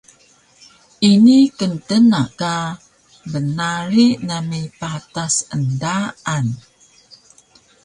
[1.11, 2.55] Ini ktna ka
[3.31, 6.45] bnarig nami patas endaan